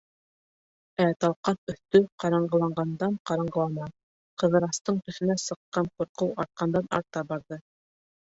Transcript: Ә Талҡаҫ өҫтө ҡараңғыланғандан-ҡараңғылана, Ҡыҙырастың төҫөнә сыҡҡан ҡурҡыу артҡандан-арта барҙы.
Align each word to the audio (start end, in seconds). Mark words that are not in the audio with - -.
Ә 1.03 1.05
Талҡаҫ 1.25 1.71
өҫтө 1.73 2.01
ҡараңғыланғандан-ҡараңғылана, 2.23 3.85
Ҡыҙырастың 4.45 4.99
төҫөнә 5.11 5.37
сыҡҡан 5.45 5.93
ҡурҡыу 6.01 6.33
артҡандан-арта 6.47 7.25
барҙы. 7.35 7.63